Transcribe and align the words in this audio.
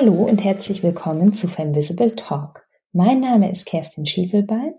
Hallo 0.00 0.24
und 0.24 0.42
herzlich 0.42 0.82
willkommen 0.82 1.34
zu 1.34 1.46
Femvisible 1.46 2.16
Talk. 2.16 2.66
Mein 2.94 3.20
Name 3.20 3.52
ist 3.52 3.66
Kerstin 3.66 4.06
Schiefelbein 4.06 4.72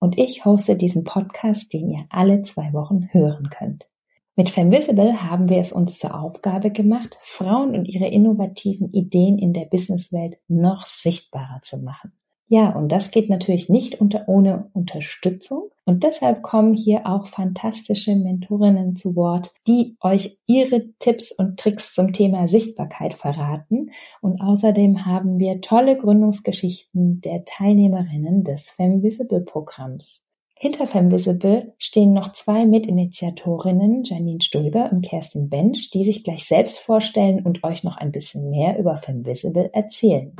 und 0.00 0.18
ich 0.18 0.44
hoste 0.44 0.74
diesen 0.74 1.04
Podcast, 1.04 1.72
den 1.72 1.90
ihr 1.90 2.06
alle 2.10 2.42
zwei 2.42 2.72
Wochen 2.72 3.08
hören 3.12 3.50
könnt. 3.50 3.88
Mit 4.34 4.50
Femvisible 4.50 5.22
haben 5.22 5.48
wir 5.48 5.58
es 5.58 5.70
uns 5.70 6.00
zur 6.00 6.20
Aufgabe 6.20 6.72
gemacht, 6.72 7.16
Frauen 7.20 7.76
und 7.76 7.86
ihre 7.86 8.08
innovativen 8.08 8.92
Ideen 8.92 9.38
in 9.38 9.52
der 9.52 9.66
Businesswelt 9.66 10.38
noch 10.48 10.86
sichtbarer 10.86 11.60
zu 11.62 11.78
machen. 11.78 12.10
Ja, 12.48 12.70
und 12.70 12.90
das 12.90 13.12
geht 13.12 13.30
natürlich 13.30 13.68
nicht 13.68 14.00
unter, 14.00 14.28
ohne 14.28 14.70
Unterstützung. 14.72 15.70
Und 15.84 16.02
deshalb 16.02 16.42
kommen 16.42 16.74
hier 16.74 17.06
auch 17.06 17.26
fantastische 17.26 18.16
Mentorinnen 18.16 18.96
zu 18.96 19.16
Wort, 19.16 19.52
die 19.66 19.96
euch 20.00 20.38
ihre 20.46 20.88
Tipps 20.98 21.30
und 21.32 21.58
Tricks 21.58 21.92
zum 21.92 22.12
Thema 22.12 22.48
Sichtbarkeit 22.48 23.14
verraten. 23.14 23.90
Und 24.22 24.40
außerdem 24.40 25.04
haben 25.04 25.38
wir 25.38 25.60
tolle 25.60 25.96
Gründungsgeschichten 25.96 27.20
der 27.20 27.44
Teilnehmerinnen 27.44 28.44
des 28.44 28.70
Femvisible 28.70 29.40
Programms. 29.40 30.22
Hinter 30.56 30.86
Femvisible 30.86 31.74
stehen 31.78 32.14
noch 32.14 32.32
zwei 32.32 32.64
Mitinitiatorinnen, 32.64 34.04
Janine 34.04 34.40
Stulber 34.40 34.90
und 34.90 35.04
Kerstin 35.04 35.50
Bench, 35.50 35.90
die 35.90 36.04
sich 36.04 36.24
gleich 36.24 36.46
selbst 36.46 36.78
vorstellen 36.78 37.44
und 37.44 37.64
euch 37.64 37.84
noch 37.84 37.98
ein 37.98 38.12
bisschen 38.12 38.48
mehr 38.48 38.78
über 38.78 38.96
Femvisible 38.96 39.68
erzählen. 39.74 40.32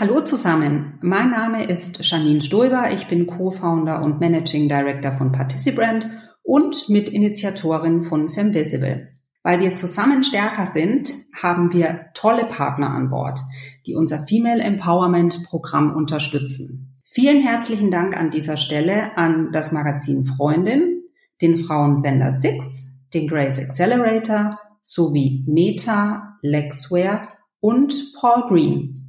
Hallo 0.00 0.20
zusammen, 0.20 0.96
mein 1.02 1.30
Name 1.30 1.64
ist 1.64 2.08
Janine 2.08 2.40
Stolber, 2.40 2.92
ich 2.92 3.08
bin 3.08 3.26
Co-Founder 3.26 4.00
und 4.00 4.20
Managing 4.20 4.68
Director 4.68 5.10
von 5.10 5.32
Particibrand 5.32 6.06
und 6.44 6.88
Mitinitiatorin 6.88 8.04
von 8.04 8.28
Femvisible. 8.28 9.08
Weil 9.42 9.58
wir 9.58 9.74
zusammen 9.74 10.22
stärker 10.22 10.66
sind, 10.66 11.12
haben 11.34 11.72
wir 11.72 12.10
tolle 12.14 12.44
Partner 12.44 12.90
an 12.90 13.10
Bord, 13.10 13.40
die 13.86 13.96
unser 13.96 14.20
Female 14.20 14.62
Empowerment 14.62 15.42
Programm 15.46 15.96
unterstützen. 15.96 16.92
Vielen 17.04 17.42
herzlichen 17.42 17.90
Dank 17.90 18.16
an 18.16 18.30
dieser 18.30 18.56
Stelle 18.56 19.16
an 19.16 19.50
das 19.50 19.72
Magazin 19.72 20.22
Freundin, 20.22 21.02
den 21.42 21.58
Frauensender 21.58 22.30
Six, 22.30 22.86
den 23.12 23.26
Grace 23.26 23.58
Accelerator 23.58 24.56
sowie 24.80 25.44
Meta, 25.48 26.38
Lexware 26.42 27.22
und 27.58 28.12
Paul 28.20 28.44
Green. 28.46 29.07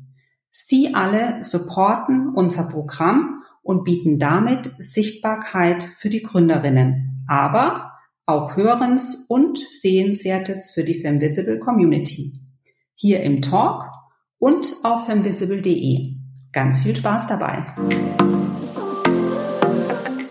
Sie 0.51 0.95
alle 0.95 1.43
supporten 1.43 2.29
unser 2.29 2.63
Programm 2.63 3.43
und 3.61 3.83
bieten 3.83 4.17
damit 4.19 4.73
Sichtbarkeit 4.79 5.83
für 5.95 6.09
die 6.09 6.23
Gründerinnen, 6.23 7.25
aber 7.27 7.93
auch 8.25 8.55
Hörens- 8.55 9.25
und 9.27 9.57
Sehenswertes 9.57 10.71
für 10.71 10.83
die 10.83 11.01
Femvisible 11.01 11.59
Community. 11.59 12.33
Hier 12.95 13.21
im 13.23 13.41
Talk 13.41 13.85
und 14.39 14.73
auf 14.83 15.05
femvisible.de. 15.05 16.15
Ganz 16.51 16.79
viel 16.79 16.95
Spaß 16.95 17.27
dabei. 17.27 17.65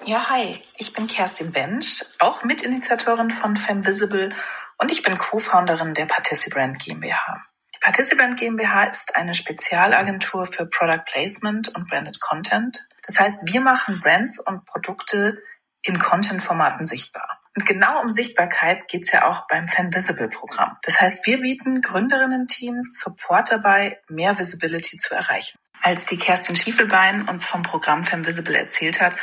Ja, 0.05 0.30
hi, 0.30 0.56
ich 0.78 0.92
bin 0.92 1.06
Kerstin 1.06 1.53
Bench, 1.53 2.03
auch 2.19 2.42
Mitinitiatorin 2.42 3.30
von 3.30 3.56
Femvisible 3.56 4.30
und 4.78 4.91
ich 4.91 5.03
bin 5.03 5.19
Co-Founderin 5.19 5.94
der 5.94 6.06
Particibrand 6.06 6.78
GmbH. 6.78 7.44
Participant 7.80 8.38
GmbH 8.38 8.84
ist 8.84 9.16
eine 9.16 9.34
Spezialagentur 9.34 10.46
für 10.46 10.66
Product 10.66 11.04
Placement 11.06 11.68
und 11.74 11.88
Branded 11.88 12.20
Content. 12.20 12.78
Das 13.06 13.18
heißt, 13.18 13.52
wir 13.52 13.60
machen 13.60 14.00
Brands 14.00 14.38
und 14.38 14.64
Produkte 14.64 15.42
in 15.82 15.98
Content-Formaten 15.98 16.86
sichtbar. 16.86 17.40
Und 17.54 17.66
genau 17.66 18.00
um 18.02 18.08
Sichtbarkeit 18.08 18.88
geht's 18.88 19.10
ja 19.12 19.28
auch 19.28 19.46
beim 19.48 19.66
Fan 19.66 19.94
Visible 19.94 20.28
Programm. 20.28 20.76
Das 20.82 21.00
heißt, 21.00 21.26
wir 21.26 21.40
bieten 21.40 21.80
Gründerinnen-Teams 21.80 23.00
Support 23.00 23.50
dabei, 23.50 24.00
mehr 24.08 24.38
Visibility 24.38 24.98
zu 24.98 25.14
erreichen. 25.14 25.58
Als 25.82 26.04
die 26.04 26.19
Kerstin 26.19 26.56
Schiefelbein 26.56 27.28
uns 27.28 27.44
vom 27.44 27.62
Programm 27.62 28.04
Fan 28.04 28.26
Visible 28.26 28.56
erzählt 28.56 29.00
hat, 29.00 29.14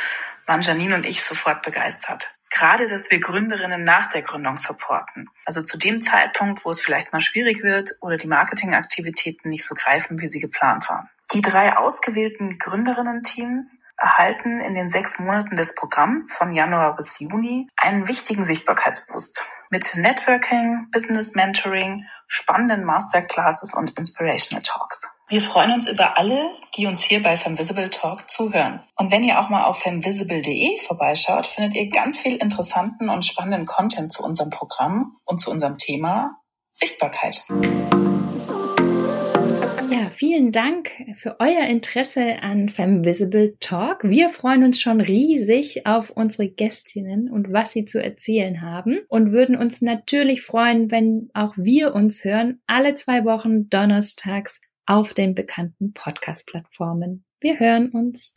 waren 0.46 0.62
Janine 0.62 0.94
und 0.94 1.04
ich 1.04 1.22
sofort 1.22 1.62
begeistert 1.62 2.35
gerade, 2.50 2.88
dass 2.88 3.10
wir 3.10 3.20
Gründerinnen 3.20 3.84
nach 3.84 4.08
der 4.08 4.22
Gründung 4.22 4.56
supporten. 4.56 5.28
Also 5.44 5.62
zu 5.62 5.78
dem 5.78 6.02
Zeitpunkt, 6.02 6.64
wo 6.64 6.70
es 6.70 6.80
vielleicht 6.80 7.12
mal 7.12 7.20
schwierig 7.20 7.62
wird 7.62 7.96
oder 8.00 8.16
die 8.16 8.28
Marketingaktivitäten 8.28 9.50
nicht 9.50 9.64
so 9.64 9.74
greifen, 9.74 10.20
wie 10.20 10.28
sie 10.28 10.40
geplant 10.40 10.88
waren. 10.88 11.08
Die 11.32 11.40
drei 11.40 11.76
ausgewählten 11.76 12.58
Gründerinnen-Teams 12.58 13.80
erhalten 13.96 14.60
in 14.60 14.74
den 14.74 14.90
sechs 14.90 15.18
Monaten 15.18 15.56
des 15.56 15.74
Programms 15.74 16.32
von 16.32 16.52
Januar 16.52 16.96
bis 16.96 17.18
Juni 17.20 17.68
einen 17.76 18.08
wichtigen 18.08 18.44
Sichtbarkeitsboost 18.44 19.46
mit 19.70 19.96
Networking, 19.96 20.88
Business 20.92 21.34
Mentoring, 21.34 22.04
spannenden 22.26 22.84
Masterclasses 22.84 23.74
und 23.74 23.98
Inspirational 23.98 24.62
Talks. 24.62 25.02
Wir 25.28 25.42
freuen 25.42 25.72
uns 25.72 25.88
über 25.88 26.18
alle, 26.18 26.50
die 26.76 26.86
uns 26.86 27.02
hier 27.02 27.20
bei 27.20 27.36
Femvisible 27.36 27.90
Talk 27.90 28.30
zuhören. 28.30 28.84
Und 28.94 29.10
wenn 29.10 29.24
ihr 29.24 29.40
auch 29.40 29.48
mal 29.48 29.64
auf 29.64 29.80
femvisible.de 29.80 30.78
vorbeischaut, 30.78 31.48
findet 31.48 31.74
ihr 31.74 31.88
ganz 31.88 32.18
viel 32.18 32.36
interessanten 32.36 33.08
und 33.08 33.26
spannenden 33.26 33.66
Content 33.66 34.12
zu 34.12 34.22
unserem 34.22 34.50
Programm 34.50 35.16
und 35.24 35.40
zu 35.40 35.50
unserem 35.50 35.78
Thema 35.78 36.40
Sichtbarkeit. 36.70 37.44
Ja, 39.88 40.10
vielen 40.12 40.50
Dank 40.50 40.90
für 41.14 41.36
euer 41.38 41.64
Interesse 41.66 42.42
an 42.42 42.68
Femvisible 42.68 43.56
Talk. 43.60 44.02
Wir 44.02 44.30
freuen 44.30 44.64
uns 44.64 44.80
schon 44.80 45.00
riesig 45.00 45.86
auf 45.86 46.10
unsere 46.10 46.48
Gästinnen 46.48 47.30
und 47.30 47.52
was 47.52 47.72
sie 47.72 47.84
zu 47.84 48.02
erzählen 48.02 48.62
haben 48.62 48.98
und 49.08 49.32
würden 49.32 49.56
uns 49.56 49.82
natürlich 49.82 50.42
freuen, 50.42 50.90
wenn 50.90 51.30
auch 51.34 51.54
wir 51.56 51.94
uns 51.94 52.24
hören, 52.24 52.60
alle 52.66 52.96
zwei 52.96 53.24
Wochen 53.24 53.70
donnerstags 53.70 54.60
auf 54.86 55.14
den 55.14 55.34
bekannten 55.34 55.92
Podcast-Plattformen. 55.92 57.24
Wir 57.40 57.60
hören 57.60 57.90
uns. 57.90 58.32